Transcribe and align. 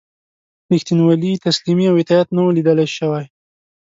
ریښتینولي، 0.71 1.31
تسلیمي 1.45 1.85
او 1.89 1.95
اطاعت 2.01 2.27
نه 2.35 2.41
وه 2.43 2.51
لیده 2.57 2.73
شوي. 2.97 3.23